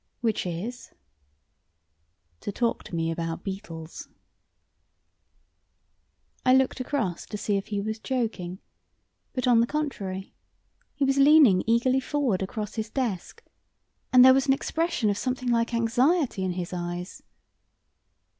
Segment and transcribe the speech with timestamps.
[0.21, 0.89] "Which is?"
[2.39, 4.09] "To talk to me about beetles."
[6.43, 8.57] I looked across to see if he was joking,
[9.33, 10.33] but, on the contrary,
[10.95, 13.43] he was leaning eagerly forward across his desk,
[14.11, 17.21] and there was an expression of something like anxiety in his eyes.